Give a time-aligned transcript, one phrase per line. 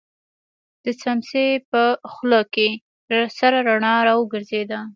[0.83, 2.67] د سمڅې په خوله کې
[3.37, 4.79] سره رڼا را وګرځېده.